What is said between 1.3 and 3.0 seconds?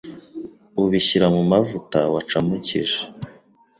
mu mavuta wacamukije